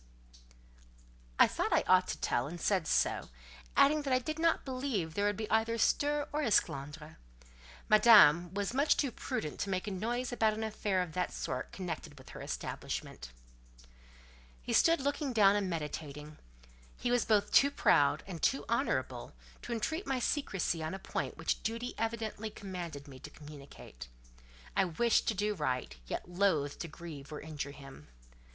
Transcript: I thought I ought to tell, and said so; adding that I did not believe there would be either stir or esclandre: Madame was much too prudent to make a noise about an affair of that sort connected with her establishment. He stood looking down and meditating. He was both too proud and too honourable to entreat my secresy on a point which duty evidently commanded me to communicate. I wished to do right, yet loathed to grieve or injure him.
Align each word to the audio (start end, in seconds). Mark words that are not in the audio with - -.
I 1.37 1.45
thought 1.45 1.71
I 1.71 1.83
ought 1.85 2.07
to 2.07 2.17
tell, 2.17 2.47
and 2.47 2.59
said 2.59 2.87
so; 2.87 3.29
adding 3.77 4.01
that 4.01 4.11
I 4.11 4.17
did 4.17 4.39
not 4.39 4.65
believe 4.65 5.13
there 5.13 5.25
would 5.25 5.37
be 5.37 5.47
either 5.51 5.77
stir 5.77 6.27
or 6.33 6.41
esclandre: 6.41 7.17
Madame 7.87 8.51
was 8.51 8.73
much 8.73 8.97
too 8.97 9.11
prudent 9.11 9.59
to 9.59 9.69
make 9.69 9.85
a 9.85 9.91
noise 9.91 10.31
about 10.31 10.55
an 10.55 10.63
affair 10.63 11.03
of 11.03 11.11
that 11.13 11.31
sort 11.31 11.71
connected 11.71 12.17
with 12.17 12.29
her 12.29 12.41
establishment. 12.41 13.31
He 14.63 14.73
stood 14.73 15.01
looking 15.01 15.33
down 15.33 15.55
and 15.55 15.69
meditating. 15.69 16.39
He 16.97 17.11
was 17.11 17.23
both 17.23 17.51
too 17.51 17.69
proud 17.69 18.23
and 18.25 18.41
too 18.41 18.65
honourable 18.67 19.33
to 19.61 19.71
entreat 19.71 20.07
my 20.07 20.17
secresy 20.17 20.81
on 20.81 20.95
a 20.95 20.97
point 20.97 21.37
which 21.37 21.61
duty 21.61 21.93
evidently 21.99 22.49
commanded 22.49 23.07
me 23.07 23.19
to 23.19 23.29
communicate. 23.29 24.07
I 24.75 24.83
wished 24.85 25.27
to 25.27 25.35
do 25.35 25.53
right, 25.53 25.95
yet 26.07 26.27
loathed 26.27 26.79
to 26.79 26.87
grieve 26.87 27.31
or 27.31 27.39
injure 27.39 27.69
him. 27.69 28.07